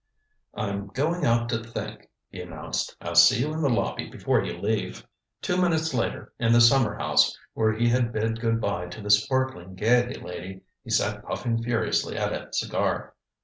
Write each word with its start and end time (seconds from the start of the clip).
"I'm 0.55 0.87
going 0.87 1.25
out 1.27 1.47
to 1.49 1.59
think," 1.63 2.09
he 2.31 2.41
announced. 2.41 2.95
"I'll 3.01 3.13
see 3.13 3.41
you 3.41 3.53
in 3.53 3.61
the 3.61 3.69
lobby 3.69 4.09
before 4.09 4.43
you 4.43 4.57
leave." 4.57 5.05
Two 5.43 5.57
minutes 5.61 5.93
later, 5.93 6.33
in 6.39 6.53
the 6.53 6.59
summer 6.59 6.97
house 6.97 7.37
where 7.53 7.73
he 7.73 7.87
had 7.89 8.11
bid 8.11 8.41
good 8.41 8.59
by 8.59 8.87
to 8.87 8.99
the 8.99 9.11
sparkling 9.11 9.75
Gaiety 9.75 10.19
lady, 10.19 10.61
he 10.83 10.89
sat 10.89 11.23
puffing 11.23 11.61
furiously 11.61 12.17
at 12.17 12.33
a 12.33 12.51
cigar. 12.51 13.13